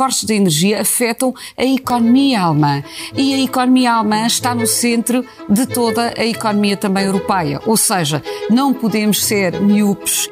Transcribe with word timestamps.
cortes 0.00 0.24
de 0.24 0.32
energia 0.32 0.80
afetam 0.80 1.34
a 1.58 1.62
economia 1.62 2.40
alemã. 2.40 2.82
E 3.14 3.34
a 3.34 3.38
economia 3.38 3.92
alemã 3.92 4.26
está 4.26 4.54
no 4.54 4.66
centro 4.66 5.22
de 5.46 5.66
toda 5.66 6.14
a 6.16 6.24
economia 6.24 6.74
também 6.74 7.04
europeia. 7.04 7.60
Ou 7.66 7.76
seja, 7.76 8.22
não 8.48 8.72
podemos 8.72 9.22
ser 9.22 9.60
miúpes. 9.60 10.30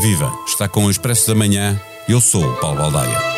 Viva! 0.00 0.32
Está 0.46 0.66
com 0.66 0.86
o 0.86 0.90
Expresso 0.90 1.28
da 1.28 1.34
Manhã. 1.34 1.78
Eu 2.08 2.18
sou 2.18 2.42
o 2.42 2.56
Paulo 2.56 2.78
Baldaia. 2.78 3.37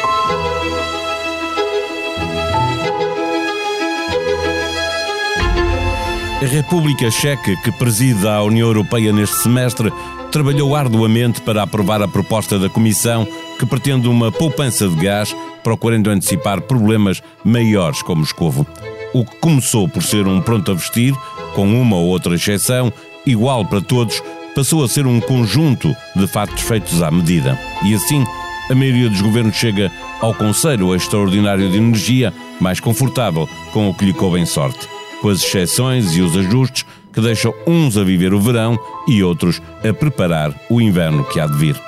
A 6.42 6.46
República 6.46 7.10
Checa, 7.10 7.54
que 7.56 7.70
preside 7.70 8.26
a 8.26 8.42
União 8.42 8.66
Europeia 8.66 9.12
neste 9.12 9.42
semestre, 9.42 9.92
trabalhou 10.32 10.74
arduamente 10.74 11.38
para 11.42 11.62
aprovar 11.62 12.00
a 12.00 12.08
proposta 12.08 12.58
da 12.58 12.66
Comissão 12.66 13.28
que 13.58 13.66
pretende 13.66 14.08
uma 14.08 14.32
poupança 14.32 14.88
de 14.88 14.96
gás, 14.96 15.36
procurando 15.62 16.08
antecipar 16.08 16.62
problemas 16.62 17.22
maiores 17.44 18.00
como 18.00 18.22
Moscovo. 18.22 18.66
O 19.12 19.22
que 19.22 19.36
começou 19.36 19.86
por 19.86 20.02
ser 20.02 20.26
um 20.26 20.40
pronto 20.40 20.70
a 20.70 20.74
vestir, 20.74 21.14
com 21.54 21.68
uma 21.78 21.96
ou 21.96 22.06
outra 22.06 22.34
exceção, 22.34 22.90
igual 23.26 23.62
para 23.66 23.82
todos, 23.82 24.22
passou 24.54 24.82
a 24.82 24.88
ser 24.88 25.06
um 25.06 25.20
conjunto 25.20 25.94
de 26.16 26.26
fatos 26.26 26.62
feitos 26.62 27.02
à 27.02 27.10
medida. 27.10 27.60
E 27.84 27.94
assim, 27.94 28.24
a 28.70 28.74
maioria 28.74 29.10
dos 29.10 29.20
governos 29.20 29.56
chega 29.56 29.92
ao 30.22 30.32
Conselho 30.32 30.94
Extraordinário 30.94 31.70
de 31.70 31.76
Energia 31.76 32.32
mais 32.58 32.80
confortável 32.80 33.46
com 33.74 33.90
o 33.90 33.94
que 33.94 34.06
lhe 34.06 34.14
coube 34.14 34.40
em 34.40 34.46
sorte 34.46 34.88
com 35.20 35.28
as 35.28 35.42
exceções 35.42 36.16
e 36.16 36.20
os 36.20 36.36
ajustes 36.36 36.84
que 37.12 37.20
deixam 37.20 37.52
uns 37.66 37.96
a 37.96 38.04
viver 38.04 38.32
o 38.32 38.40
verão 38.40 38.78
e 39.08 39.22
outros 39.22 39.60
a 39.88 39.92
preparar 39.92 40.54
o 40.68 40.80
inverno 40.80 41.24
que 41.24 41.40
há 41.40 41.46
de 41.46 41.56
vir. 41.56 41.80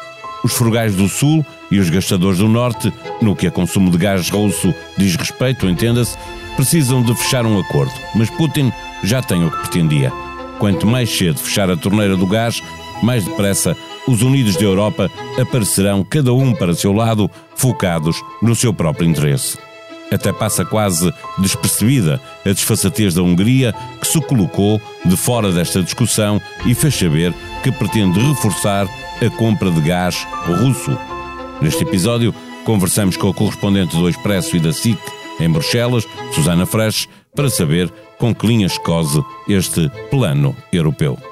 Os 0.45 0.53
frugais 0.53 0.95
do 0.95 1.09
Sul 1.09 1.45
e 1.71 1.79
os 1.79 1.89
gastadores 1.89 2.39
do 2.39 2.49
Norte, 2.49 2.93
no 3.21 3.37
que 3.37 3.47
a 3.47 3.51
consumo 3.51 3.91
de 3.91 3.99
gás 3.99 4.29
russo 4.29 4.75
diz 4.99 5.15
respeito, 5.15 5.69
entenda-se, 5.69 6.19
precisam 6.57 7.03
de 7.03 7.15
fechar 7.15 7.47
um 7.47 7.59
acordo, 7.59 7.93
mas 8.15 8.29
Putin 8.31 8.73
já 9.05 9.23
tem 9.23 9.45
o 9.45 9.51
que 9.51 9.59
pretendia. 9.59 10.13
Quanto 10.59 10.87
mais 10.87 11.11
cedo 11.11 11.39
fechar 11.39 11.71
a 11.71 11.77
torneira 11.77 12.17
do 12.17 12.27
gás, 12.27 12.61
mais 13.03 13.25
depressa 13.25 13.77
os 14.07 14.23
unidos 14.23 14.57
da 14.57 14.65
Europa 14.65 15.11
aparecerão 15.41 16.05
cada 16.05 16.33
um 16.33 16.53
para 16.53 16.75
seu 16.75 16.93
lado, 16.93 17.31
focados 17.55 18.21
no 18.43 18.55
seu 18.55 18.75
próprio 18.75 19.09
interesse. 19.09 19.57
Até 20.13 20.33
passa 20.33 20.65
quase 20.65 21.13
despercebida 21.39 22.21
a 22.45 22.49
desfaçatez 22.51 23.15
da 23.15 23.23
Hungria, 23.23 23.75
que 24.01 24.07
se 24.07 24.21
colocou 24.21 24.81
de 25.05 25.17
fora 25.17 25.51
desta 25.51 25.83
discussão 25.83 26.41
e 26.67 26.75
fez 26.75 26.95
saber 26.95 27.33
que 27.63 27.73
pretende 27.73 28.21
reforçar 28.21 28.87
a 29.25 29.31
compra 29.39 29.71
de 29.71 29.81
gás 29.81 30.27
russo. 30.47 30.97
Neste 31.61 31.83
episódio, 31.85 32.35
conversamos 32.65 33.17
com 33.17 33.29
a 33.29 33.35
correspondente 33.35 33.97
do 33.97 34.09
Expresso 34.09 34.57
e 34.57 34.61
da 34.61 34.73
SIC 34.73 34.99
em 35.41 35.51
Bruxelas, 35.51 36.07
Susana 36.35 36.67
Fresh, 36.67 37.09
para 37.35 37.49
saber 37.49 37.91
com 38.19 38.35
que 38.35 38.47
linhas 38.47 38.77
cose 38.79 39.23
este 39.49 39.91
plano 40.11 40.55
europeu. 40.73 41.32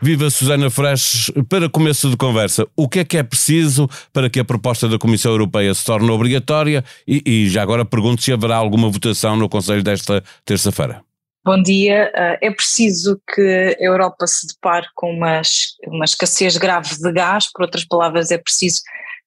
Viva 0.00 0.28
Susana 0.28 0.68
Fresh, 0.68 1.32
para 1.48 1.70
começo 1.70 2.10
de 2.10 2.16
conversa, 2.18 2.66
o 2.76 2.86
que 2.86 2.98
é 2.98 3.04
que 3.04 3.16
é 3.16 3.22
preciso 3.22 3.88
para 4.12 4.28
que 4.28 4.38
a 4.38 4.44
proposta 4.44 4.86
da 4.88 4.98
Comissão 4.98 5.32
Europeia 5.32 5.72
se 5.72 5.84
torne 5.84 6.10
obrigatória 6.10 6.84
e, 7.08 7.22
e 7.24 7.48
já 7.48 7.62
agora 7.62 7.82
pergunto 7.82 8.22
se 8.22 8.30
haverá 8.30 8.56
alguma 8.56 8.90
votação 8.90 9.36
no 9.36 9.48
Conselho 9.48 9.82
desta 9.82 10.22
terça-feira. 10.44 11.02
Bom 11.42 11.62
dia. 11.62 12.12
Ah, 12.14 12.36
é 12.42 12.50
preciso 12.50 13.18
que 13.34 13.40
a 13.40 13.82
Europa 13.82 14.26
se 14.26 14.46
depare 14.48 14.86
com 14.94 15.10
uma, 15.10 15.40
uma 15.86 16.04
escassez 16.04 16.58
grave 16.58 16.98
de 16.98 17.12
gás, 17.12 17.50
por 17.50 17.62
outras 17.62 17.84
palavras, 17.84 18.30
é 18.30 18.36
preciso 18.36 18.82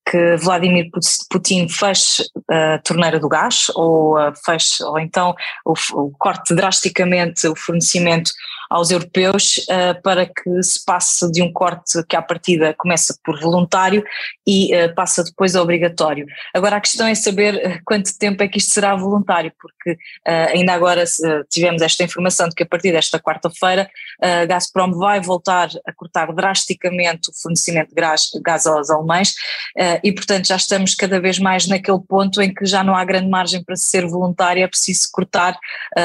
que 0.09 0.35
Vladimir 0.37 0.89
Putin 1.29 1.67
feche 1.67 2.23
a 2.49 2.77
torneira 2.79 3.19
do 3.19 3.29
gás 3.29 3.67
ou 3.75 4.15
feche, 4.45 4.83
ou 4.83 4.99
então 4.99 5.35
o, 5.65 5.73
o 5.93 6.11
corte 6.11 6.53
drasticamente 6.53 7.47
o 7.47 7.55
fornecimento 7.55 8.31
aos 8.69 8.91
europeus 8.91 9.57
uh, 9.69 9.99
para 10.03 10.27
que 10.27 10.61
se 10.61 10.83
passe 10.85 11.29
de 11.31 11.41
um 11.41 11.51
corte 11.51 12.03
que 12.07 12.15
à 12.15 12.21
partida 12.21 12.73
começa 12.77 13.17
por 13.23 13.39
voluntário 13.39 14.03
e 14.45 14.75
uh, 14.75 14.93
passa 14.93 15.23
depois 15.23 15.55
a 15.55 15.61
obrigatório. 15.61 16.27
Agora 16.53 16.75
a 16.75 16.81
questão 16.81 17.07
é 17.07 17.15
saber 17.15 17.55
eh, 17.55 17.79
quanto 17.83 18.15
tempo 18.17 18.43
é 18.43 18.47
que 18.47 18.59
isto 18.59 18.71
será 18.71 18.95
voluntário, 18.95 19.51
porque 19.59 19.91
uh, 19.91 20.53
ainda 20.53 20.73
agora 20.73 21.03
tivemos 21.49 21.81
esta 21.81 22.03
informação 22.03 22.47
de 22.47 22.55
que 22.55 22.63
a 22.63 22.65
partir 22.65 22.91
desta 22.91 23.19
quarta-feira 23.19 23.89
a 24.21 24.45
Gazprom 24.45 24.91
vai 24.91 25.19
voltar 25.19 25.69
a 25.85 25.93
cortar 25.93 26.31
drasticamente 26.33 27.29
o 27.29 27.33
fornecimento 27.33 27.89
de 27.89 27.95
gás, 27.95 28.29
gás 28.43 28.67
aos 28.67 28.89
alemães 28.89 29.33
e 30.03 30.11
portanto 30.11 30.47
já 30.47 30.57
estamos 30.57 30.93
cada 30.93 31.19
vez 31.19 31.39
mais 31.39 31.67
naquele 31.67 31.99
ponto 31.99 32.41
em 32.41 32.53
que 32.53 32.65
já 32.65 32.83
não 32.83 32.95
há 32.95 33.03
grande 33.05 33.29
margem 33.29 33.63
para 33.63 33.75
ser 33.75 34.05
voluntário, 34.05 34.63
é 34.63 34.67
preciso 34.67 35.07
cortar 35.11 35.57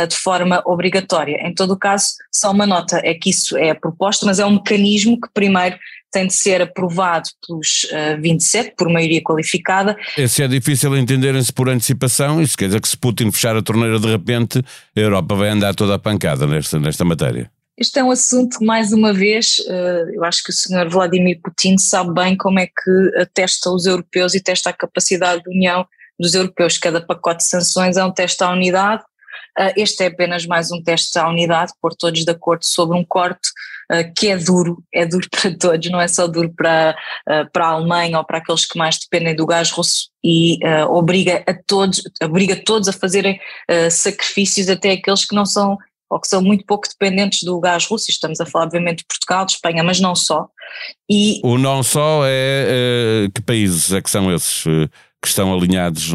de 0.08 0.16
forma 0.16 0.62
obrigatória. 0.64 1.38
Em 1.46 1.52
todo 1.52 1.72
o 1.72 1.78
caso, 1.78 2.14
só 2.32 2.53
uma 2.54 2.66
nota, 2.66 3.00
é 3.04 3.12
que 3.15 3.31
isso 3.31 3.56
é 3.56 3.75
proposta, 3.75 4.25
mas 4.25 4.38
é 4.38 4.47
um 4.47 4.54
mecanismo 4.54 5.20
que 5.20 5.28
primeiro 5.32 5.76
tem 6.10 6.28
de 6.28 6.32
ser 6.32 6.62
aprovado 6.62 7.28
pelos 7.47 7.84
uh, 7.84 8.20
27, 8.20 8.75
por 8.76 8.88
maioria 8.88 9.20
qualificada. 9.20 9.97
Esse 10.16 10.44
é 10.44 10.48
difícil 10.48 10.97
entenderem-se 10.97 11.53
por 11.53 11.69
antecipação, 11.69 12.41
isso 12.41 12.56
quer 12.56 12.66
dizer 12.66 12.81
que 12.81 12.88
se 12.88 12.97
Putin 12.97 13.32
fechar 13.32 13.56
a 13.56 13.62
torneira 13.62 13.98
de 13.98 14.06
repente, 14.06 14.62
a 14.97 15.00
Europa 15.00 15.34
vai 15.34 15.48
andar 15.48 15.75
toda 15.75 15.97
a 15.97 15.98
pancada 15.98 16.47
nesta, 16.47 16.78
nesta 16.78 17.04
matéria. 17.04 17.50
Este 17.76 17.98
é 17.98 18.04
um 18.04 18.12
assunto 18.12 18.60
que, 18.60 18.64
mais 18.64 18.93
uma 18.93 19.12
vez, 19.12 19.59
uh, 19.66 20.14
eu 20.14 20.22
acho 20.25 20.44
que 20.44 20.50
o 20.50 20.54
senhor 20.54 20.88
Vladimir 20.88 21.41
Putin 21.43 21.76
sabe 21.76 22.14
bem 22.14 22.37
como 22.37 22.60
é 22.60 22.66
que 22.66 23.20
atesta 23.20 23.70
os 23.70 23.84
europeus 23.84 24.34
e 24.34 24.41
testa 24.41 24.70
a 24.70 24.72
capacidade 24.72 25.43
de 25.43 25.50
união 25.50 25.84
dos 26.19 26.34
europeus. 26.34 26.78
Cada 26.78 27.04
pacote 27.04 27.38
de 27.38 27.50
sanções 27.50 27.97
é 27.97 28.04
um 28.04 28.12
teste 28.12 28.44
à 28.44 28.50
unidade 28.53 29.03
este 29.76 30.04
é 30.04 30.06
apenas 30.06 30.47
mais 30.47 30.70
um 30.70 30.82
teste 30.82 31.19
à 31.19 31.28
unidade, 31.28 31.72
por 31.81 31.94
todos 31.94 32.25
de 32.25 32.31
acordo 32.31 32.65
sobre 32.65 32.97
um 32.97 33.04
corte 33.04 33.50
uh, 33.92 34.12
que 34.16 34.28
é 34.28 34.37
duro, 34.37 34.82
é 34.92 35.06
duro 35.06 35.28
para 35.31 35.56
todos, 35.56 35.91
não 35.91 36.00
é 36.00 36.09
só 36.09 36.26
duro 36.26 36.53
para, 36.54 36.97
uh, 37.28 37.50
para 37.50 37.66
a 37.66 37.70
Alemanha 37.70 38.19
ou 38.19 38.25
para 38.25 38.38
aqueles 38.38 38.66
que 38.66 38.78
mais 38.78 38.98
dependem 38.98 39.34
do 39.34 39.47
gás 39.47 39.70
russo 39.70 40.10
e 40.22 40.59
obriga 40.88 41.44
a 41.47 41.53
todos, 41.53 42.03
obriga 42.22 42.56
todos 42.56 42.88
a 42.88 42.93
fazerem 42.94 43.38
sacrifícios, 43.91 44.70
até 44.70 44.93
aqueles 44.93 45.26
que 45.26 45.34
não 45.34 45.44
são 45.44 45.76
ou 46.09 46.19
que 46.19 46.28
são 46.28 46.41
muito 46.41 46.64
pouco 46.64 46.88
dependentes 46.88 47.43
do 47.43 47.60
gás 47.60 47.87
russo, 47.87 48.10
estamos 48.10 48.41
a 48.41 48.47
falar 48.47 48.66
obviamente 48.66 49.00
de 49.00 49.04
Portugal, 49.04 49.44
de 49.44 49.53
Espanha, 49.53 49.82
mas 49.82 50.00
não 50.00 50.14
só. 50.14 50.48
E 51.10 51.41
o 51.44 51.59
não 51.59 51.82
só 51.82 52.22
é, 52.25 53.28
que 53.34 53.43
países 53.43 53.93
é 53.93 54.00
que 54.00 54.09
são 54.09 54.32
esses 54.32 54.62
que 54.62 55.28
estão 55.28 55.53
alinhados 55.53 56.12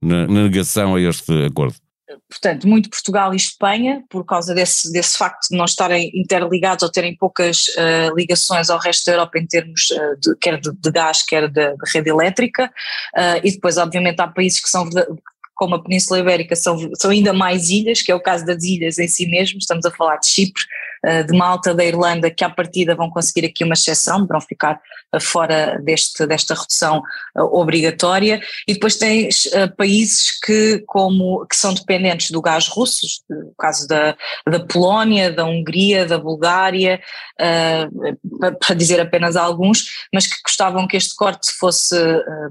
na 0.00 0.26
negação 0.26 0.94
a 0.94 1.00
este 1.00 1.44
acordo? 1.44 1.74
Portanto, 2.28 2.66
muito 2.66 2.90
Portugal 2.90 3.32
e 3.32 3.36
Espanha, 3.36 4.04
por 4.08 4.24
causa 4.24 4.54
desse, 4.54 4.92
desse 4.92 5.16
facto 5.16 5.48
de 5.50 5.56
não 5.56 5.64
estarem 5.64 6.10
interligados 6.14 6.82
ou 6.82 6.90
terem 6.90 7.16
poucas 7.16 7.68
uh, 7.68 8.14
ligações 8.16 8.70
ao 8.70 8.78
resto 8.78 9.06
da 9.06 9.12
Europa 9.12 9.38
em 9.38 9.46
termos 9.46 9.90
uh, 9.90 10.20
de, 10.20 10.36
quer 10.36 10.60
de, 10.60 10.72
de, 10.72 10.90
gás, 10.90 11.22
quer 11.22 11.48
de, 11.48 11.72
de 11.76 11.92
rede 11.92 12.10
elétrica, 12.10 12.66
uh, 13.16 13.40
e 13.44 13.52
depois, 13.52 13.76
obviamente, 13.76 14.20
há 14.20 14.28
países 14.28 14.60
que 14.60 14.68
são 14.68 14.88
como 15.54 15.74
a 15.74 15.82
Península 15.82 16.20
Ibérica 16.20 16.56
são, 16.56 16.78
são 16.94 17.10
ainda 17.10 17.34
mais 17.34 17.68
ilhas, 17.68 18.00
que 18.00 18.10
é 18.10 18.14
o 18.14 18.20
caso 18.20 18.46
das 18.46 18.64
ilhas 18.64 18.98
em 18.98 19.06
si 19.06 19.26
mesmo, 19.26 19.58
estamos 19.58 19.84
a 19.84 19.90
falar 19.90 20.16
de 20.16 20.26
Chipre, 20.26 20.62
de 21.26 21.36
Malta, 21.36 21.74
da 21.74 21.84
Irlanda, 21.84 22.30
que 22.30 22.44
à 22.44 22.50
partida 22.50 22.94
vão 22.94 23.10
conseguir 23.10 23.46
aqui 23.46 23.64
uma 23.64 23.74
exceção, 23.74 24.26
vão 24.26 24.40
ficar 24.40 24.80
fora 25.20 25.78
deste, 25.82 26.26
desta 26.26 26.54
redução 26.54 27.02
uh, 27.36 27.42
obrigatória, 27.58 28.40
e 28.66 28.74
depois 28.74 28.96
tens 28.96 29.48
países 29.76 30.38
que, 30.40 30.82
como, 30.86 31.46
que 31.46 31.56
são 31.56 31.72
dependentes 31.74 32.30
do 32.30 32.40
gás 32.40 32.68
russo, 32.68 33.06
o 33.30 33.54
caso 33.58 33.88
da, 33.88 34.16
da 34.46 34.60
Polónia, 34.60 35.32
da 35.32 35.44
Hungria, 35.44 36.06
da 36.06 36.18
Bulgária, 36.18 37.00
para 38.60 38.74
dizer 38.74 39.00
apenas 39.00 39.36
alguns, 39.36 40.06
mas 40.12 40.26
que 40.26 40.36
gostavam 40.42 40.86
que 40.86 40.96
este 40.96 41.14
corte 41.14 41.50
fosse 41.52 41.96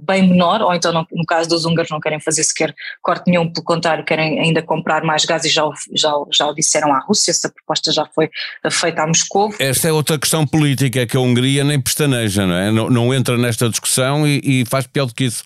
bem 0.02 0.28
menor, 0.28 0.62
ou 0.62 0.74
então 0.74 0.92
no, 0.92 1.26
caso 1.26 1.50
dos 1.50 1.66
húngaros 1.66 1.92
não 1.92 2.00
querem 2.00 2.20
fazer 2.20 2.44
sequer 2.44 2.74
corte 3.02 3.30
nenhum, 3.30 3.52
pelo 3.52 3.66
contrário, 3.66 4.04
querem 4.06 4.40
ainda 4.40 4.62
comprar 4.62 5.04
mais 5.04 5.26
gás 5.26 5.46
e 5.46 5.50
já, 5.50 5.64
já, 5.94 6.12
já 6.32 6.48
o 6.48 6.54
disseram 6.54 6.94
à 6.94 7.00
Rússia, 7.00 7.32
essa 7.32 7.50
proposta 7.50 7.92
já 7.92 8.06
foi 8.14 8.30
feita 8.72 9.04
a 9.04 9.08
Moscou. 9.08 9.54
Esta 9.60 9.88
é 9.88 9.92
outra 9.92 10.18
questão 10.18 10.46
política 10.46 11.06
que 11.06 11.18
a 11.18 11.20
Hungria 11.20 11.64
nem 11.64 11.80
pestaneja, 11.80 12.46
não 12.46 12.56
é? 12.56 12.72
Não, 12.72 12.90
não 12.90 13.14
entra 13.14 13.38
nesta 13.38 13.70
discussão 13.70 14.28
e, 14.28 14.42
e, 14.44 14.66
faz 14.66 14.88
pior 14.88 15.06
do 15.06 15.14
que 15.14 15.26
isso. 15.26 15.44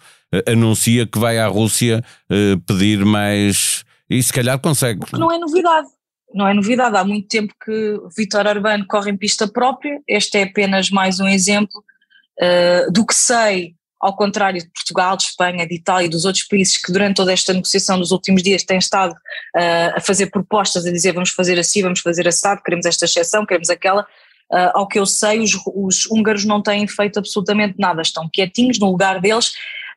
Anuncia 0.47 1.05
que 1.05 1.19
vai 1.19 1.37
à 1.37 1.47
Rússia 1.47 2.03
uh, 2.31 2.59
pedir 2.61 3.05
mais 3.05 3.83
e 4.09 4.21
se 4.21 4.33
calhar 4.33 4.59
consegue. 4.59 4.99
Porque 4.99 5.17
não 5.17 5.31
é 5.31 5.37
novidade. 5.37 5.87
Não 6.33 6.47
é 6.47 6.53
novidade, 6.53 6.97
há 6.97 7.03
muito 7.03 7.27
tempo 7.27 7.53
que 7.63 7.99
Vitor 8.17 8.47
Urbano 8.47 8.87
corre 8.87 9.11
em 9.11 9.17
pista 9.17 9.47
própria, 9.47 10.01
este 10.07 10.39
é 10.39 10.43
apenas 10.43 10.89
mais 10.89 11.19
um 11.19 11.27
exemplo 11.27 11.83
uh, 12.41 12.91
do 12.91 13.05
que 13.05 13.13
sei, 13.13 13.75
ao 14.03 14.13
contrário 14.13 14.59
de 14.59 14.67
Portugal, 14.67 15.15
de 15.15 15.23
Espanha, 15.23 15.65
de 15.65 15.75
Itália 15.75 16.07
e 16.07 16.09
dos 16.09 16.25
outros 16.25 16.43
países 16.43 16.77
que 16.77 16.91
durante 16.91 17.15
toda 17.15 17.31
esta 17.31 17.53
negociação 17.53 17.97
dos 17.97 18.11
últimos 18.11 18.43
dias 18.43 18.61
têm 18.61 18.77
estado 18.77 19.13
uh, 19.13 19.95
a 19.95 20.01
fazer 20.01 20.27
propostas, 20.27 20.85
a 20.85 20.91
dizer 20.91 21.13
vamos 21.13 21.29
fazer 21.29 21.57
assim, 21.57 21.81
vamos 21.81 22.01
fazer 22.01 22.27
assado, 22.27 22.61
queremos 22.61 22.85
esta 22.85 23.05
exceção, 23.05 23.45
queremos 23.45 23.69
aquela, 23.69 24.01
uh, 24.01 24.71
ao 24.73 24.89
que 24.89 24.99
eu 24.99 25.05
sei 25.05 25.39
os, 25.39 25.53
os 25.73 26.05
húngaros 26.07 26.43
não 26.43 26.61
têm 26.61 26.85
feito 26.85 27.17
absolutamente 27.17 27.75
nada, 27.79 28.01
estão 28.01 28.29
quietinhos 28.29 28.77
no 28.77 28.91
lugar 28.91 29.21
deles 29.21 29.53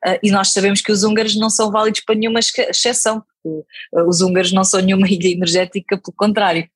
Uh, 0.06 0.18
e 0.22 0.30
nós 0.30 0.52
sabemos 0.52 0.82
que 0.82 0.92
os 0.92 1.02
húngaros 1.02 1.34
não 1.36 1.48
são 1.48 1.70
válidos 1.70 2.00
para 2.00 2.14
nenhuma 2.14 2.38
exceção, 2.38 3.24
os 4.06 4.20
húngaros 4.20 4.52
não 4.52 4.62
são 4.62 4.80
nenhuma 4.80 5.08
ilha 5.10 5.32
energética, 5.32 5.96
pelo 5.96 6.14
contrário. 6.14 6.68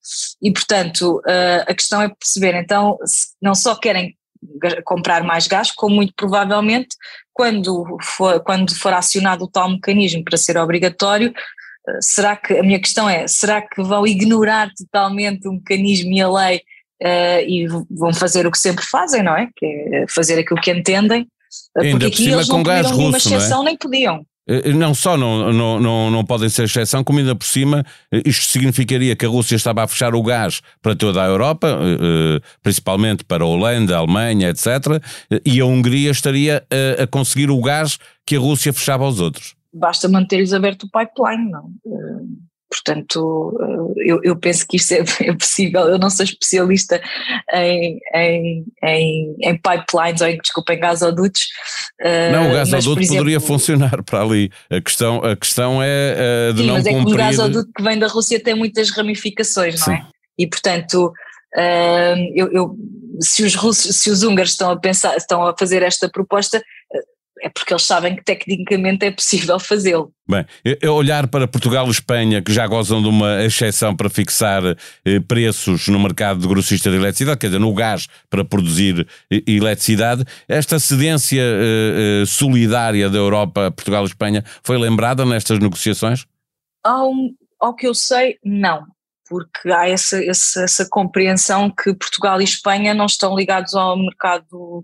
E, 0.42 0.50
portanto, 0.50 1.18
uh, 1.18 1.62
a 1.66 1.74
questão 1.74 2.00
é 2.00 2.08
perceber, 2.08 2.54
então, 2.54 2.98
não 3.40 3.54
só 3.54 3.76
querem 3.76 4.16
comprar 4.84 5.22
mais 5.22 5.46
gás, 5.46 5.70
como 5.70 5.96
muito 5.96 6.12
provavelmente, 6.16 6.88
quando 7.32 7.84
for, 8.02 8.40
quando 8.40 8.74
for 8.74 8.92
acionado 8.92 9.44
o 9.44 9.48
tal 9.48 9.70
mecanismo 9.70 10.24
para 10.24 10.36
ser 10.36 10.56
obrigatório, 10.56 11.32
será 12.00 12.36
que, 12.36 12.58
a 12.58 12.62
minha 12.62 12.78
questão 12.78 13.08
é, 13.08 13.26
será 13.26 13.62
que 13.62 13.82
vão 13.82 14.06
ignorar 14.06 14.70
totalmente 14.76 15.48
o 15.48 15.52
mecanismo 15.52 16.12
e 16.12 16.20
a 16.20 16.30
lei 16.30 16.62
e 17.46 17.66
vão 17.90 18.12
fazer 18.12 18.46
o 18.46 18.50
que 18.50 18.58
sempre 18.58 18.84
fazem, 18.84 19.22
não 19.22 19.36
é? 19.36 19.48
Que 19.56 19.66
é 19.66 20.04
fazer 20.08 20.38
aquilo 20.38 20.60
que 20.60 20.70
entendem 20.70 21.26
Ainda 21.76 21.90
porque 21.98 22.06
aqui 22.06 22.30
eles 22.30 22.46
com 22.46 22.58
não 22.58 22.62
gás 22.62 22.82
podiam 22.82 22.98
nenhuma 22.98 23.18
russo, 23.18 23.34
exceção, 23.34 23.58
não 23.58 23.62
é? 23.62 23.66
nem 23.66 23.76
podiam. 23.76 24.26
Eh, 24.50 24.72
Não 24.72 24.92
só 24.92 25.16
não, 25.16 25.52
não, 25.52 25.80
não, 25.80 26.10
não 26.10 26.24
podem 26.24 26.48
ser 26.48 26.64
exceção, 26.64 27.04
como 27.04 27.20
ainda 27.20 27.36
por 27.36 27.46
cima, 27.46 27.84
eh, 28.12 28.22
isto 28.26 28.46
significaria 28.46 29.14
que 29.14 29.24
a 29.24 29.28
Rússia 29.28 29.54
estava 29.54 29.84
a 29.84 29.86
fechar 29.86 30.12
o 30.12 30.22
gás 30.22 30.60
para 30.82 30.96
toda 30.96 31.22
a 31.22 31.26
Europa, 31.26 31.68
eh, 31.80 32.40
principalmente 32.60 33.24
para 33.24 33.44
a 33.44 33.46
Holanda, 33.46 33.94
a 33.94 34.00
Alemanha, 34.00 34.48
etc., 34.48 35.00
e 35.44 35.60
a 35.60 35.64
Hungria 35.64 36.10
estaria 36.10 36.64
a, 36.98 37.04
a 37.04 37.06
conseguir 37.06 37.50
o 37.50 37.60
gás 37.60 37.98
que 38.26 38.34
a 38.34 38.40
Rússia 38.40 38.72
fechava 38.72 39.04
aos 39.04 39.20
outros. 39.20 39.54
Basta 39.72 40.08
manter-lhes 40.08 40.52
aberto 40.52 40.84
o 40.84 40.90
pipeline, 40.90 41.48
não? 41.48 41.70
Portanto, 42.70 43.52
eu, 43.96 44.20
eu, 44.22 44.36
penso 44.36 44.64
que 44.66 44.76
isto 44.76 44.92
é, 44.92 45.02
é, 45.26 45.32
possível. 45.34 45.82
Eu 45.82 45.98
não 45.98 46.08
sou 46.08 46.24
especialista 46.24 47.02
em, 47.52 47.98
em, 48.14 48.64
em, 48.84 49.36
em 49.40 49.56
pipelines 49.56 50.20
ou 50.20 50.28
em, 50.28 50.38
desculpa, 50.38 50.72
em 50.72 50.78
gasodutos. 50.78 51.48
Não, 52.32 52.50
o 52.50 52.54
gasoduto 52.54 53.00
exemplo, 53.00 53.18
poderia 53.18 53.40
funcionar 53.40 54.02
para 54.04 54.22
ali. 54.22 54.50
A 54.70 54.80
questão, 54.80 55.16
a 55.18 55.34
questão 55.34 55.82
é 55.82 56.52
de 56.52 56.60
sim, 56.60 56.66
não 56.66 56.74
mas 56.74 56.84
cumprir... 56.84 57.00
é 57.00 57.04
que 57.04 57.12
o 57.12 57.16
gasoduto 57.16 57.70
que 57.76 57.82
vem 57.82 57.98
da 57.98 58.06
Rússia 58.06 58.40
tem 58.40 58.54
muitas 58.54 58.90
ramificações, 58.90 59.84
não 59.84 59.94
é? 59.94 60.06
E, 60.38 60.46
portanto, 60.46 61.12
eu, 62.34 62.52
eu, 62.52 62.76
se, 63.20 63.42
os 63.42 63.54
russos, 63.54 63.96
se 63.96 64.10
os 64.10 64.22
húngaros 64.22 64.52
estão 64.52 64.70
a 64.70 64.78
pensar, 64.78 65.16
estão 65.16 65.46
a 65.46 65.54
fazer 65.58 65.82
esta 65.82 66.08
proposta, 66.08 66.62
é 67.42 67.48
porque 67.48 67.72
eles 67.72 67.82
sabem 67.82 68.14
que 68.14 68.22
tecnicamente 68.22 69.04
é 69.04 69.10
possível 69.10 69.58
fazê-lo. 69.58 70.12
Bem, 70.28 70.46
olhar 70.88 71.26
para 71.26 71.48
Portugal 71.48 71.86
e 71.88 71.90
Espanha, 71.90 72.40
que 72.40 72.52
já 72.52 72.66
gozam 72.66 73.02
de 73.02 73.08
uma 73.08 73.42
exceção 73.44 73.96
para 73.96 74.08
fixar 74.08 74.62
eh, 75.04 75.20
preços 75.26 75.88
no 75.88 75.98
mercado 75.98 76.40
de 76.40 76.46
grossista 76.46 76.90
de 76.90 76.96
eletricidade, 76.96 77.38
quer 77.38 77.48
dizer, 77.48 77.58
no 77.58 77.74
gás 77.74 78.06
para 78.28 78.44
produzir 78.44 79.08
eh, 79.32 79.42
eletricidade, 79.46 80.24
esta 80.46 80.78
cedência 80.78 81.42
eh, 81.42 82.24
solidária 82.26 83.10
da 83.10 83.18
Europa 83.18 83.66
a 83.66 83.70
Portugal 83.70 84.04
e 84.04 84.06
Espanha 84.06 84.44
foi 84.62 84.78
lembrada 84.78 85.24
nestas 85.24 85.58
negociações? 85.58 86.26
Ao, 86.84 87.10
ao 87.58 87.74
que 87.74 87.88
eu 87.88 87.94
sei, 87.94 88.38
não. 88.44 88.84
Porque 89.28 89.70
há 89.70 89.88
essa, 89.88 90.22
essa, 90.24 90.62
essa 90.62 90.88
compreensão 90.88 91.70
que 91.70 91.94
Portugal 91.94 92.40
e 92.40 92.44
Espanha 92.44 92.94
não 92.94 93.06
estão 93.06 93.36
ligados 93.36 93.74
ao 93.74 93.96
mercado 93.96 94.82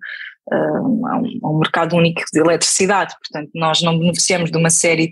a, 0.52 0.56
um, 0.80 1.06
a, 1.06 1.50
um, 1.50 1.58
mercado 1.58 1.96
único 1.96 2.22
de 2.32 2.40
eletricidade, 2.40 3.14
portanto 3.18 3.50
nós 3.54 3.82
não 3.82 3.98
beneficiamos 3.98 4.50
de 4.50 4.56
uma 4.56 4.70
série, 4.70 5.10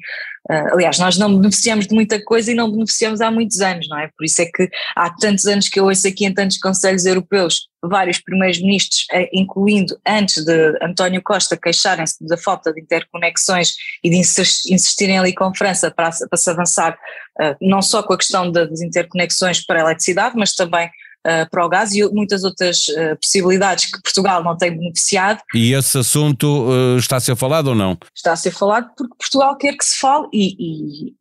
uh, 0.51 0.75
aliás 0.75 0.99
nós 0.99 1.19
não 1.19 1.37
beneficiamos 1.37 1.87
de 1.87 1.95
muita 1.95 2.23
coisa 2.25 2.53
e 2.53 2.55
não 2.55 2.71
beneficiamos 2.71 3.21
há 3.21 3.31
muitos 3.31 3.61
anos, 3.61 3.89
não 3.89 3.99
é? 3.99 4.09
Por 4.17 4.25
isso 4.25 4.43
é 4.43 4.47
que 4.47 4.69
há 4.95 5.11
tantos 5.11 5.47
anos 5.47 5.69
que 5.69 5.81
eu 5.81 5.87
ouço 5.87 6.07
aqui 6.07 6.25
em 6.25 6.33
tantos 6.33 6.59
conselhos 6.59 7.05
europeus 7.05 7.69
vários 7.83 8.19
primeiros 8.19 8.61
ministros, 8.61 9.07
eh, 9.13 9.29
incluindo 9.33 9.99
antes 10.07 10.43
de 10.45 10.79
António 10.83 11.21
Costa 11.23 11.57
queixarem-se 11.57 12.25
da 12.27 12.37
falta 12.37 12.73
de 12.73 12.81
interconexões 12.81 13.75
e 14.03 14.11
de 14.11 14.17
insistirem 14.17 15.19
ali 15.19 15.35
com 15.35 15.45
a 15.45 15.55
França 15.55 15.91
para, 15.91 16.11
para 16.11 16.39
se 16.39 16.51
avançar 16.51 16.97
uh, 17.41 17.57
não 17.61 17.83
só 17.83 18.03
com 18.03 18.15
a 18.15 18.19
questão 18.19 18.51
das 18.51 18.81
interconexões 18.81 19.65
para 19.65 19.81
a 19.81 19.83
eletricidade, 19.83 20.35
mas 20.37 20.55
também 20.55 20.89
uh, 21.27 21.49
para 21.51 21.65
o 21.65 21.69
gás 21.69 21.93
e 21.93 22.07
muitas 22.11 22.45
outras 22.45 22.89
uh, 22.89 23.17
possibilidades 23.21 23.87
que 23.87 24.01
Portugal 24.03 24.43
não 24.43 24.57
tem 24.57 24.71
beneficiado. 24.77 25.41
E 25.55 25.73
esse 25.73 25.99
assunto 25.99 26.69
uh, 26.69 26.99
está 26.99 27.17
a 27.17 27.21
ser 27.21 27.37
falado 27.37 27.69
ou 27.69 27.75
não? 27.75 27.99
Está 28.15 28.33
a 28.33 28.37
ser 28.37 28.51
falado 28.51 28.91
porque 28.97 29.15
Portugal 29.19 29.57
quer 29.57 29.77
que 29.77 29.85
se 29.85 29.99
fale 29.99 30.29
e, 30.33 31.09
e 31.09 31.15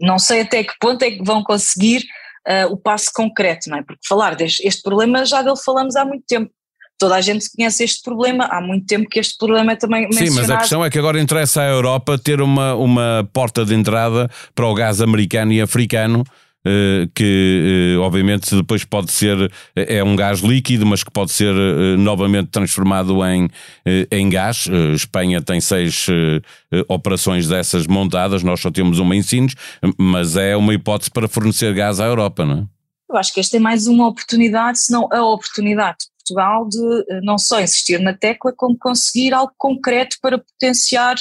não 0.00 0.18
sei 0.18 0.42
até 0.42 0.62
que 0.64 0.74
ponto 0.80 1.02
é 1.02 1.10
que 1.10 1.24
vão 1.24 1.42
conseguir 1.42 2.04
o 2.70 2.78
passo 2.78 3.10
concreto, 3.12 3.68
não 3.68 3.76
é? 3.76 3.82
Porque 3.82 4.00
falar 4.08 4.34
deste 4.34 4.66
este 4.66 4.80
problema 4.80 5.22
já 5.26 5.42
dele 5.42 5.58
falamos 5.62 5.94
há 5.96 6.04
muito 6.06 6.24
tempo 6.26 6.50
toda 6.98 7.14
a 7.14 7.20
gente 7.20 7.46
conhece 7.54 7.84
este 7.84 8.02
problema, 8.02 8.46
há 8.46 8.60
muito 8.60 8.86
tempo 8.86 9.08
que 9.08 9.20
este 9.20 9.36
problema 9.38 9.72
é 9.72 9.76
também 9.76 10.02
mencionado. 10.02 10.30
Sim, 10.30 10.40
mas 10.40 10.50
a 10.50 10.56
questão 10.56 10.84
é 10.84 10.90
que 10.90 10.98
agora 10.98 11.20
interessa 11.20 11.62
à 11.62 11.66
Europa 11.66 12.18
ter 12.18 12.40
uma, 12.40 12.74
uma 12.74 13.28
porta 13.32 13.64
de 13.64 13.74
entrada 13.74 14.28
para 14.54 14.66
o 14.66 14.74
gás 14.74 15.00
americano 15.00 15.52
e 15.52 15.60
africano 15.60 16.24
eh, 16.24 16.30
que 17.14 17.94
eh, 17.94 17.98
obviamente 17.98 18.54
depois 18.54 18.84
pode 18.84 19.10
ser, 19.12 19.50
é 19.74 20.02
um 20.02 20.14
gás 20.16 20.40
líquido, 20.40 20.86
mas 20.86 21.02
que 21.02 21.10
pode 21.10 21.32
ser 21.32 21.54
eh, 21.54 21.96
novamente 21.96 22.48
transformado 22.48 23.24
em, 23.26 23.48
em 24.10 24.28
gás. 24.28 24.68
Espanha 24.94 25.40
tem 25.40 25.60
seis 25.60 26.06
operações 26.88 27.48
dessas 27.48 27.86
montadas, 27.86 28.42
nós 28.42 28.60
só 28.60 28.70
temos 28.70 28.98
uma 28.98 29.16
em 29.16 29.22
Sines, 29.22 29.54
mas 29.96 30.36
é 30.36 30.56
uma 30.56 30.74
hipótese 30.74 31.10
para 31.10 31.28
fornecer 31.28 31.72
gás 31.74 32.00
à 32.00 32.06
Europa, 32.06 32.44
não 32.44 32.58
é? 32.58 32.64
Eu 33.10 33.16
acho 33.16 33.32
que 33.32 33.40
esta 33.40 33.56
é 33.56 33.60
mais 33.60 33.86
uma 33.86 34.06
oportunidade, 34.06 34.78
se 34.78 34.92
não 34.92 35.08
a 35.10 35.22
oportunidade 35.22 35.98
de 36.00 36.06
Portugal 36.18 36.68
de 36.68 37.20
não 37.22 37.38
só 37.38 37.58
insistir 37.60 37.98
na 38.00 38.12
tecla, 38.12 38.52
como 38.54 38.76
conseguir 38.76 39.32
algo 39.32 39.52
concreto 39.56 40.18
para 40.20 40.38
potenciar 40.38 41.16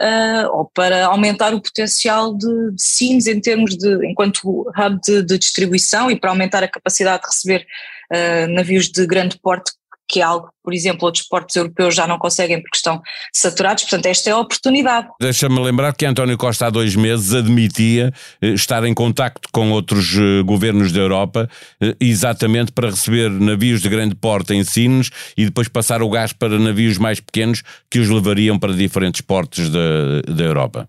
uh, 0.00 0.48
ou 0.52 0.64
para 0.66 1.06
aumentar 1.06 1.54
o 1.54 1.60
potencial 1.60 2.34
de, 2.36 2.72
de 2.72 2.82
SIMs 2.82 3.26
em 3.26 3.40
termos 3.40 3.76
de, 3.76 4.06
enquanto 4.06 4.44
hub 4.44 5.00
de, 5.02 5.22
de, 5.22 5.38
distribuição 5.38 6.10
e 6.10 6.18
para 6.18 6.30
aumentar 6.30 6.62
a 6.62 6.68
capacidade 6.68 7.22
de 7.22 7.28
receber 7.28 7.66
uh, 8.12 8.52
navios 8.52 8.88
de 8.88 9.06
grande 9.06 9.38
porte 9.40 9.72
que 10.08 10.20
é 10.20 10.22
algo, 10.22 10.48
por 10.62 10.74
exemplo, 10.74 11.06
outros 11.06 11.26
portos 11.26 11.56
europeus 11.56 11.94
já 11.94 12.06
não 12.06 12.18
conseguem 12.18 12.60
porque 12.60 12.76
estão 12.76 13.00
saturados, 13.32 13.84
portanto 13.84 14.06
esta 14.06 14.30
é 14.30 14.32
a 14.32 14.38
oportunidade. 14.38 15.08
Deixa-me 15.20 15.58
lembrar 15.60 15.94
que 15.94 16.04
António 16.04 16.36
Costa 16.36 16.66
há 16.66 16.70
dois 16.70 16.94
meses 16.94 17.32
admitia 17.34 18.12
eh, 18.40 18.48
estar 18.48 18.84
em 18.84 18.94
contacto 18.94 19.48
com 19.52 19.70
outros 19.72 20.14
eh, 20.16 20.42
governos 20.42 20.92
da 20.92 21.00
Europa 21.00 21.48
eh, 21.80 21.96
exatamente 22.00 22.72
para 22.72 22.90
receber 22.90 23.30
navios 23.30 23.80
de 23.80 23.88
grande 23.88 24.14
porte 24.14 24.54
em 24.54 24.62
Sines 24.62 25.10
e 25.36 25.44
depois 25.44 25.68
passar 25.68 26.02
o 26.02 26.10
gás 26.10 26.32
para 26.32 26.58
navios 26.58 26.98
mais 26.98 27.20
pequenos 27.20 27.62
que 27.90 27.98
os 27.98 28.08
levariam 28.08 28.58
para 28.58 28.72
diferentes 28.74 29.20
portos 29.20 29.70
da, 29.70 30.20
da 30.28 30.44
Europa. 30.44 30.88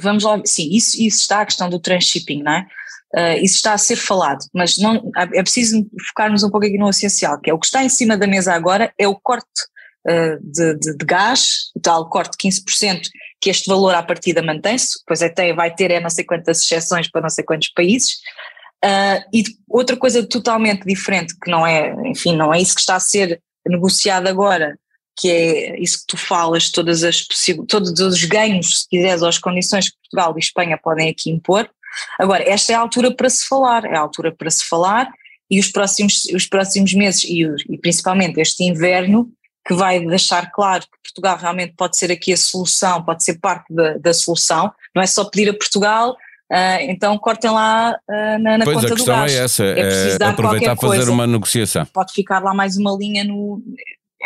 Vamos 0.00 0.22
lá, 0.22 0.40
sim, 0.44 0.68
isso, 0.70 1.02
isso 1.02 1.22
está 1.22 1.40
a 1.40 1.44
questão 1.44 1.68
do 1.68 1.80
transshipping, 1.80 2.44
não 2.44 2.52
é? 2.52 2.66
Uh, 3.16 3.38
isso 3.44 3.54
está 3.54 3.74
a 3.74 3.78
ser 3.78 3.94
falado, 3.94 4.44
mas 4.52 4.76
não, 4.76 5.12
é 5.16 5.40
preciso 5.40 5.86
focarmos 6.08 6.42
um 6.42 6.50
pouco 6.50 6.66
aqui 6.66 6.76
no 6.76 6.90
essencial, 6.90 7.40
que 7.40 7.48
é 7.48 7.54
o 7.54 7.58
que 7.60 7.66
está 7.66 7.84
em 7.84 7.88
cima 7.88 8.16
da 8.16 8.26
mesa 8.26 8.52
agora 8.52 8.92
é 8.98 9.06
o 9.06 9.14
corte 9.14 9.46
uh, 10.08 10.36
de, 10.42 10.74
de, 10.74 10.96
de, 10.96 11.06
gás, 11.06 11.70
o 11.76 11.80
tal 11.80 12.08
corte 12.08 12.36
de 12.36 12.50
15%, 12.50 13.02
que 13.40 13.50
este 13.50 13.68
valor 13.68 13.94
à 13.94 14.02
partida 14.02 14.42
mantém-se, 14.42 14.98
pois 15.06 15.22
até 15.22 15.52
vai 15.52 15.72
ter 15.72 15.92
é 15.92 16.00
não 16.00 16.10
sei 16.10 16.24
quantas 16.24 16.60
exceções 16.60 17.08
para 17.08 17.20
não 17.20 17.28
sei 17.30 17.44
quantos 17.44 17.68
países, 17.68 18.14
uh, 18.84 19.22
e 19.32 19.44
outra 19.68 19.96
coisa 19.96 20.26
totalmente 20.26 20.84
diferente, 20.84 21.36
que 21.40 21.48
não 21.48 21.64
é, 21.64 21.94
enfim, 22.08 22.34
não 22.34 22.52
é 22.52 22.60
isso 22.60 22.74
que 22.74 22.80
está 22.80 22.96
a 22.96 23.00
ser 23.00 23.40
negociado 23.64 24.26
agora, 24.26 24.76
que 25.16 25.30
é 25.30 25.80
isso 25.80 26.00
que 26.00 26.06
tu 26.08 26.16
falas, 26.16 26.70
todas 26.70 27.04
as 27.04 27.24
todos 27.68 28.00
os 28.00 28.24
ganhos, 28.24 28.80
se 28.80 28.88
quiseres, 28.88 29.22
ou 29.22 29.28
as 29.28 29.38
condições 29.38 29.88
que 29.88 29.96
Portugal 30.00 30.34
e 30.36 30.40
Espanha 30.40 30.76
podem 30.82 31.08
aqui 31.08 31.30
impor, 31.30 31.70
Agora, 32.18 32.48
esta 32.48 32.72
é 32.72 32.76
a 32.76 32.80
altura 32.80 33.14
para 33.14 33.28
se 33.30 33.46
falar, 33.46 33.84
é 33.84 33.96
a 33.96 34.00
altura 34.00 34.32
para 34.32 34.50
se 34.50 34.64
falar 34.64 35.10
e 35.50 35.60
os 35.60 35.70
próximos, 35.70 36.24
os 36.34 36.46
próximos 36.46 36.92
meses 36.94 37.24
e, 37.24 37.42
e 37.68 37.78
principalmente 37.78 38.40
este 38.40 38.64
inverno 38.64 39.30
que 39.66 39.74
vai 39.74 40.04
deixar 40.04 40.50
claro 40.50 40.82
que 40.82 40.98
Portugal 41.02 41.38
realmente 41.38 41.74
pode 41.76 41.96
ser 41.96 42.12
aqui 42.12 42.32
a 42.32 42.36
solução, 42.36 43.02
pode 43.02 43.24
ser 43.24 43.38
parte 43.40 43.72
da, 43.72 43.96
da 43.98 44.12
solução, 44.12 44.72
não 44.94 45.02
é 45.02 45.06
só 45.06 45.24
pedir 45.24 45.48
a 45.50 45.54
Portugal 45.54 46.16
Uh, 46.52 46.78
então 46.82 47.16
cortem 47.16 47.50
lá 47.50 47.98
uh, 48.08 48.38
na, 48.38 48.58
na 48.58 48.64
pois 48.64 48.76
conta 48.76 48.92
a 48.92 48.96
questão 48.96 49.24
é 49.24 49.34
essa, 49.34 49.64
é, 49.64 50.10
é 50.20 50.24
aproveitar 50.24 50.76
fazer 50.76 50.96
coisa. 50.96 51.10
uma 51.10 51.26
negociação. 51.26 51.86
Pode 51.86 52.12
ficar 52.12 52.42
lá 52.42 52.52
mais 52.52 52.76
uma 52.76 52.92
linha 52.92 53.24
no, 53.24 53.62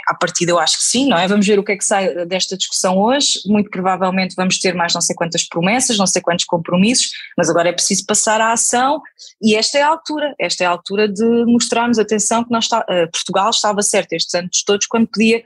à 0.07 0.14
partida 0.14 0.52
eu 0.52 0.59
acho 0.59 0.78
que 0.78 0.85
sim, 0.85 1.09
não 1.09 1.19
é? 1.19 1.26
Vamos 1.26 1.47
ver 1.47 1.59
o 1.59 1.64
que 1.64 1.73
é 1.73 1.76
que 1.76 1.85
sai 1.85 2.26
desta 2.26 2.57
discussão 2.57 2.99
hoje. 2.99 3.40
Muito 3.47 3.71
provavelmente 3.71 4.35
vamos 4.37 4.59
ter 4.59 4.75
mais 4.75 4.95
não 4.95 5.00
sei 5.00 5.14
quantas 5.14 5.43
promessas, 5.43 5.99
não 5.99 6.07
sei 6.07 6.23
quantos 6.23 6.45
compromissos, 6.45 7.11
mas 7.37 7.49
agora 7.49 7.69
é 7.69 7.73
preciso 7.73 8.07
passar 8.07 8.40
à 8.40 8.52
ação 8.52 9.02
e 9.43 9.55
esta 9.55 9.78
é 9.78 9.83
a 9.83 9.88
altura, 9.88 10.35
esta 10.38 10.64
é 10.64 10.67
a 10.67 10.71
altura 10.71 11.09
de 11.09 11.45
mostrarmos 11.47 11.99
atenção 11.99 12.45
que 12.45 12.50
nós 12.50 12.64
está, 12.64 12.81
uh, 12.81 13.11
Portugal 13.11 13.50
estava 13.50 13.83
certo 13.83 14.12
estes 14.12 14.35
anos 14.35 14.62
todos 14.64 14.87
quando 14.87 15.09
pedia 15.09 15.43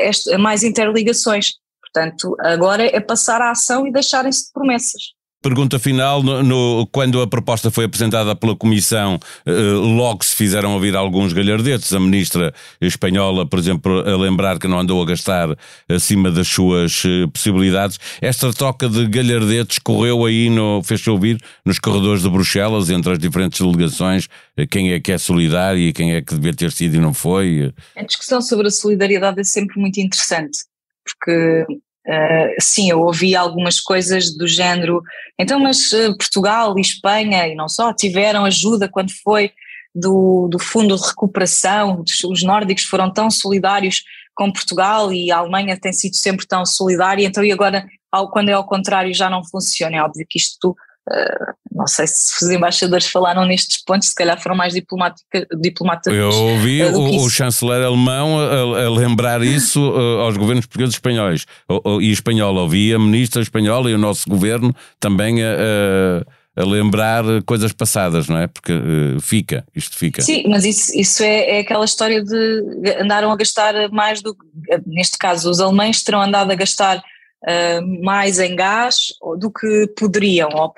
este, 0.00 0.36
mais 0.38 0.62
interligações. 0.62 1.54
Portanto, 1.80 2.36
agora 2.40 2.84
é 2.84 3.00
passar 3.00 3.40
à 3.40 3.50
ação 3.50 3.86
e 3.86 3.92
deixarem-se 3.92 4.46
de 4.46 4.52
promessas. 4.52 5.14
Pergunta 5.42 5.78
final: 5.78 6.22
no, 6.22 6.42
no, 6.42 6.86
quando 6.88 7.20
a 7.20 7.26
proposta 7.26 7.70
foi 7.70 7.84
apresentada 7.84 8.34
pela 8.34 8.56
Comissão, 8.56 9.18
eh, 9.44 9.52
logo 9.52 10.24
se 10.24 10.34
fizeram 10.34 10.74
ouvir 10.74 10.96
alguns 10.96 11.32
galhardetes. 11.32 11.92
A 11.92 12.00
ministra 12.00 12.52
espanhola, 12.80 13.46
por 13.46 13.58
exemplo, 13.58 14.00
a 14.00 14.16
lembrar 14.16 14.58
que 14.58 14.66
não 14.66 14.80
andou 14.80 15.00
a 15.00 15.06
gastar 15.06 15.56
acima 15.88 16.30
das 16.30 16.48
suas 16.48 17.02
eh, 17.04 17.26
possibilidades. 17.32 17.98
Esta 18.20 18.52
troca 18.52 18.88
de 18.88 19.06
galhardetes 19.06 19.78
correu 19.78 20.24
aí, 20.24 20.50
no, 20.50 20.82
fez-se 20.82 21.08
ouvir 21.08 21.38
nos 21.64 21.78
corredores 21.78 22.22
de 22.22 22.30
Bruxelas, 22.30 22.90
entre 22.90 23.12
as 23.12 23.18
diferentes 23.18 23.60
delegações, 23.60 24.28
eh, 24.56 24.66
quem 24.66 24.92
é 24.92 25.00
que 25.00 25.12
é 25.12 25.18
solidário 25.18 25.80
e 25.80 25.92
quem 25.92 26.14
é 26.14 26.22
que 26.22 26.34
devia 26.34 26.54
ter 26.54 26.72
sido 26.72 26.96
e 26.96 26.98
não 26.98 27.14
foi. 27.14 27.72
A 27.94 28.02
discussão 28.02 28.40
sobre 28.40 28.66
a 28.66 28.70
solidariedade 28.70 29.38
é 29.38 29.44
sempre 29.44 29.78
muito 29.78 30.00
interessante, 30.00 30.58
porque 31.04 31.66
Uh, 32.06 32.54
sim, 32.60 32.88
eu 32.88 33.00
ouvi 33.00 33.34
algumas 33.34 33.80
coisas 33.80 34.36
do 34.36 34.46
género, 34.46 35.02
então, 35.36 35.58
mas 35.58 35.92
uh, 35.92 36.16
Portugal 36.16 36.78
e 36.78 36.80
Espanha, 36.80 37.48
e 37.48 37.56
não 37.56 37.68
só, 37.68 37.92
tiveram 37.92 38.44
ajuda 38.44 38.88
quando 38.88 39.10
foi 39.24 39.50
do, 39.92 40.46
do 40.48 40.58
Fundo 40.58 40.94
de 40.94 41.04
Recuperação, 41.04 42.04
os 42.30 42.42
nórdicos 42.44 42.84
foram 42.84 43.12
tão 43.12 43.28
solidários 43.28 44.04
com 44.36 44.52
Portugal 44.52 45.12
e 45.12 45.32
a 45.32 45.38
Alemanha 45.38 45.80
tem 45.80 45.92
sido 45.92 46.14
sempre 46.14 46.46
tão 46.46 46.64
solidária, 46.64 47.24
então 47.24 47.42
e 47.42 47.50
agora, 47.50 47.84
ao, 48.12 48.30
quando 48.30 48.50
é 48.50 48.52
ao 48.52 48.66
contrário, 48.66 49.12
já 49.12 49.28
não 49.28 49.42
funciona. 49.42 49.96
É 49.96 50.02
óbvio 50.02 50.26
que 50.28 50.38
isto 50.38 50.76
não 51.72 51.86
sei 51.86 52.06
se 52.06 52.44
os 52.44 52.50
embaixadores 52.50 53.06
falaram 53.06 53.44
nestes 53.44 53.82
pontos, 53.84 54.08
se 54.08 54.14
calhar 54.14 54.40
foram 54.42 54.56
mais 54.56 54.72
diplomáticos. 54.74 56.16
Eu 56.16 56.30
ouvi 56.30 56.82
uh, 56.82 56.98
o, 56.98 57.24
o, 57.24 57.30
chanceler 57.30 57.84
alemão 57.84 58.38
a, 58.40 58.86
a 58.86 58.90
lembrar 58.90 59.42
isso 59.42 59.80
uh, 59.80 60.20
aos 60.20 60.36
governos 60.36 60.66
portugueses 60.66 60.94
e 60.94 60.96
espanhóis. 60.96 61.46
E 62.00 62.10
espanhol, 62.10 62.56
ouvi 62.56 62.92
a 62.92 62.98
ministra 62.98 63.42
espanhola 63.42 63.90
e 63.90 63.94
o 63.94 63.98
nosso 63.98 64.28
governo 64.28 64.74
também 64.98 65.44
a, 65.44 65.48
a, 66.56 66.62
a 66.62 66.64
lembrar 66.64 67.24
coisas 67.44 67.72
passadas, 67.72 68.28
não 68.28 68.38
é? 68.38 68.48
Porque 68.48 68.72
fica, 69.20 69.64
isto 69.74 69.96
fica. 69.96 70.22
Sim, 70.22 70.44
mas 70.48 70.64
isso, 70.64 70.98
isso 70.98 71.22
é, 71.22 71.58
é 71.58 71.60
aquela 71.60 71.84
história 71.84 72.24
de 72.24 72.62
andaram 73.00 73.30
a 73.30 73.36
gastar 73.36 73.90
mais 73.90 74.22
do. 74.22 74.36
Neste 74.86 75.18
caso, 75.18 75.50
os 75.50 75.60
alemães 75.60 76.02
terão 76.02 76.20
andado 76.20 76.50
a 76.50 76.54
gastar 76.54 77.02
uh, 77.44 78.04
mais 78.04 78.38
em 78.38 78.54
gás 78.54 79.08
do 79.38 79.50
que 79.50 79.86
poderiam, 79.98 80.48
ou 80.54 80.74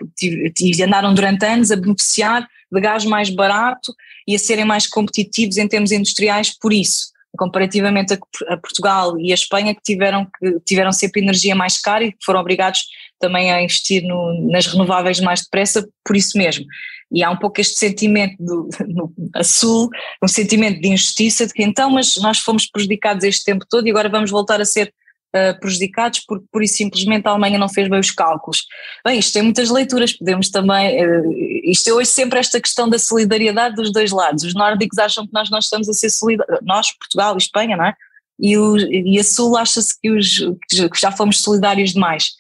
andaram 0.85 1.15
durante 1.15 1.45
anos 1.45 1.71
a 1.71 1.77
beneficiar 1.77 2.49
de 2.71 2.81
gás 2.81 3.05
mais 3.05 3.31
barato 3.31 3.95
e 4.27 4.35
a 4.35 4.39
serem 4.39 4.65
mais 4.65 4.87
competitivos 4.87 5.57
em 5.57 5.67
termos 5.67 5.91
industriais 5.91 6.57
por 6.57 6.73
isso, 6.73 7.13
comparativamente 7.37 8.13
a, 8.13 8.19
a 8.53 8.57
Portugal 8.57 9.19
e 9.19 9.33
a 9.33 9.35
Espanha 9.35 9.75
que 9.75 9.83
tiveram, 9.83 10.27
que 10.39 10.61
tiveram 10.67 10.93
sempre 10.93 11.23
energia 11.23 11.55
mais 11.55 11.81
cara 11.81 12.05
e 12.05 12.13
que 12.13 12.25
foram 12.25 12.41
obrigados 12.41 12.85
também 13.19 13.51
a 13.51 13.63
investir 13.63 14.03
no, 14.03 14.51
nas 14.51 14.67
renováveis 14.67 15.21
mais 15.21 15.43
depressa 15.43 15.89
por 16.05 16.17
isso 16.17 16.37
mesmo. 16.37 16.65
E 17.11 17.25
há 17.25 17.31
um 17.31 17.37
pouco 17.37 17.61
este 17.61 17.79
sentimento 17.79 18.37
do, 18.39 18.69
no, 18.87 19.13
a 19.35 19.43
sul, 19.43 19.89
um 20.23 20.29
sentimento 20.29 20.81
de 20.81 20.89
injustiça, 20.89 21.47
de 21.47 21.53
que 21.53 21.63
então, 21.63 21.91
mas 21.91 22.17
nós 22.17 22.39
fomos 22.39 22.67
prejudicados 22.67 23.25
este 23.25 23.45
tempo 23.45 23.65
todo 23.69 23.87
e 23.87 23.91
agora 23.91 24.09
vamos 24.09 24.31
voltar 24.31 24.61
a 24.61 24.65
ser 24.65 24.93
uh, 25.35 25.59
prejudicados 25.61 26.21
porque 26.27 26.47
por 26.51 26.63
isso 26.63 26.77
simplesmente 26.77 27.27
a 27.27 27.31
Alemanha 27.31 27.59
não 27.59 27.69
fez 27.69 27.89
bem 27.89 27.99
os 27.99 28.11
cálculos. 28.11 28.67
Bem, 29.05 29.19
isto 29.19 29.33
tem 29.33 29.43
muitas 29.43 29.71
leituras, 29.71 30.13
podemos 30.13 30.51
também, 30.51 31.05
uh, 31.05 31.33
isto 31.65 31.89
é 31.89 31.93
hoje 31.93 32.11
sempre 32.11 32.39
esta 32.39 32.61
questão 32.61 32.89
da 32.89 32.99
solidariedade 32.99 33.75
dos 33.75 33.93
dois 33.93 34.11
lados, 34.11 34.45
os 34.45 34.55
nórdicos 34.55 34.99
acham 34.99 35.27
que 35.27 35.33
nós, 35.33 35.51
nós 35.51 35.65
estamos 35.65 35.89
a 35.89 35.93
ser 35.93 36.11
solidários, 36.11 36.61
nós, 36.63 36.91
Portugal 36.93 37.35
e 37.35 37.39
Espanha, 37.39 37.77
não 37.77 37.85
é? 37.85 37.95
E, 38.41 38.57
o, 38.57 38.77
e 38.77 39.19
a 39.19 39.25
Sul 39.25 39.57
acha-se 39.57 40.01
que, 40.01 40.89
que 40.89 41.01
já 41.01 41.11
fomos 41.11 41.41
solidários 41.41 41.93
demais. 41.93 42.31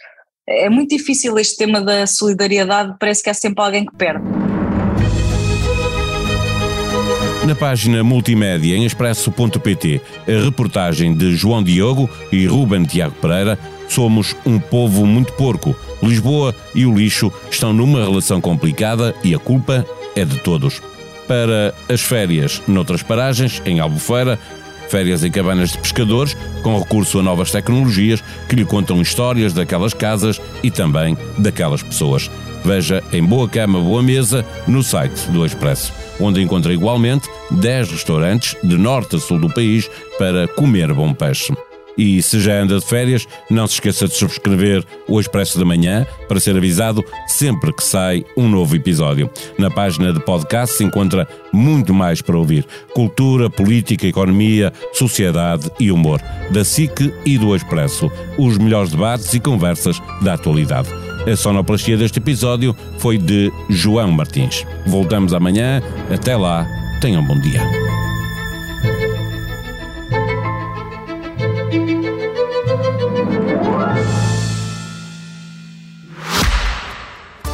É 0.48 0.70
muito 0.70 0.96
difícil 0.96 1.36
este 1.38 1.56
tema 1.56 1.80
da 1.80 2.06
solidariedade, 2.06 2.96
parece 2.98 3.22
que 3.22 3.28
há 3.28 3.34
sempre 3.34 3.62
alguém 3.62 3.84
que 3.84 3.94
perde. 3.96 4.47
Na 7.48 7.54
página 7.54 8.04
multimédia 8.04 8.76
em 8.76 8.84
expresso.pt, 8.84 10.02
a 10.28 10.44
reportagem 10.44 11.14
de 11.14 11.34
João 11.34 11.62
Diogo 11.62 12.10
e 12.30 12.44
Ruben 12.44 12.84
Tiago 12.84 13.14
Pereira, 13.22 13.58
Somos 13.88 14.36
um 14.44 14.60
povo 14.60 15.06
muito 15.06 15.32
porco. 15.32 15.74
Lisboa 16.02 16.54
e 16.74 16.84
o 16.84 16.94
lixo 16.94 17.32
estão 17.50 17.72
numa 17.72 18.04
relação 18.04 18.38
complicada 18.38 19.14
e 19.24 19.34
a 19.34 19.38
culpa 19.38 19.82
é 20.14 20.26
de 20.26 20.36
todos. 20.40 20.82
Para 21.26 21.74
as 21.88 22.02
férias 22.02 22.62
noutras 22.68 23.02
paragens, 23.02 23.62
em 23.64 23.80
Albufeira, 23.80 24.38
férias 24.90 25.24
em 25.24 25.30
cabanas 25.30 25.70
de 25.70 25.78
pescadores, 25.78 26.36
com 26.62 26.78
recurso 26.78 27.18
a 27.18 27.22
novas 27.22 27.50
tecnologias 27.50 28.22
que 28.46 28.56
lhe 28.56 28.64
contam 28.66 29.00
histórias 29.00 29.54
daquelas 29.54 29.94
casas 29.94 30.38
e 30.62 30.70
também 30.70 31.16
daquelas 31.38 31.82
pessoas. 31.82 32.30
Veja 32.62 33.02
em 33.10 33.24
Boa 33.24 33.48
Cama, 33.48 33.80
Boa 33.80 34.02
Mesa 34.02 34.44
no 34.66 34.82
site 34.82 35.30
do 35.30 35.46
Expresso 35.46 36.07
onde 36.20 36.42
encontra 36.42 36.72
igualmente 36.72 37.28
10 37.50 37.90
restaurantes 37.90 38.56
de 38.62 38.76
norte 38.76 39.16
a 39.16 39.18
sul 39.18 39.38
do 39.38 39.52
país 39.52 39.90
para 40.18 40.48
comer 40.48 40.92
bom 40.92 41.12
peixe. 41.12 41.52
E 41.98 42.22
se 42.22 42.38
já 42.38 42.60
anda 42.62 42.78
de 42.78 42.86
férias, 42.86 43.26
não 43.50 43.66
se 43.66 43.74
esqueça 43.74 44.06
de 44.06 44.14
subscrever 44.14 44.84
o 45.08 45.18
Expresso 45.18 45.58
da 45.58 45.64
Manhã 45.64 46.06
para 46.28 46.38
ser 46.38 46.56
avisado 46.56 47.04
sempre 47.26 47.72
que 47.72 47.82
sai 47.82 48.24
um 48.36 48.48
novo 48.48 48.76
episódio. 48.76 49.28
Na 49.58 49.68
página 49.68 50.12
de 50.12 50.20
podcast 50.20 50.76
se 50.76 50.84
encontra 50.84 51.26
muito 51.52 51.92
mais 51.92 52.22
para 52.22 52.38
ouvir: 52.38 52.64
cultura, 52.94 53.50
política, 53.50 54.06
economia, 54.06 54.72
sociedade 54.92 55.68
e 55.80 55.90
humor. 55.90 56.22
Da 56.52 56.64
SIC 56.64 57.12
e 57.26 57.36
do 57.36 57.56
Expresso. 57.56 58.08
Os 58.38 58.56
melhores 58.58 58.92
debates 58.92 59.34
e 59.34 59.40
conversas 59.40 60.00
da 60.22 60.34
atualidade. 60.34 61.07
A 61.30 61.36
sonoplastia 61.36 61.94
deste 61.96 62.18
episódio 62.18 62.74
foi 62.98 63.18
de 63.18 63.52
João 63.68 64.10
Martins. 64.10 64.64
Voltamos 64.86 65.34
amanhã. 65.34 65.82
Até 66.10 66.34
lá, 66.34 66.66
tenham 67.02 67.20
um 67.20 67.26
bom 67.26 67.38
dia. 67.38 67.87